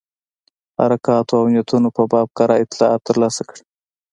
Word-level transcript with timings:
حرکاتو 0.79 1.33
او 1.39 1.45
نیتونو 1.53 1.89
په 1.95 2.03
باب 2.11 2.27
کره 2.37 2.55
اطلاعات 2.63 3.01
ترلاسه 3.09 3.41
کړي. 3.49 3.63